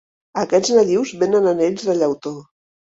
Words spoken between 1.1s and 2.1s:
venen anells de